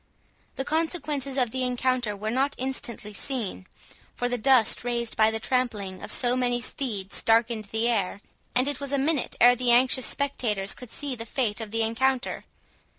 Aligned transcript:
The 0.55 0.65
consequences 0.65 1.37
of 1.37 1.51
the 1.51 1.61
encounter 1.61 2.17
were 2.17 2.31
not 2.31 2.55
instantly 2.57 3.13
seen, 3.13 3.67
for 4.15 4.27
the 4.27 4.37
dust 4.39 4.83
raised 4.83 5.15
by 5.15 5.29
the 5.29 5.39
trampling 5.39 6.01
of 6.01 6.11
so 6.11 6.35
many 6.35 6.59
steeds 6.59 7.21
darkened 7.21 7.65
the 7.65 7.87
air, 7.87 8.19
and 8.55 8.67
it 8.67 8.79
was 8.79 8.91
a 8.91 8.97
minute 8.97 9.35
ere 9.39 9.55
the 9.55 9.69
anxious 9.69 10.07
spectator 10.07 10.65
could 10.75 10.89
see 10.89 11.13
the 11.15 11.27
fate 11.27 11.61
of 11.61 11.69
the 11.69 11.83
encounter. 11.83 12.45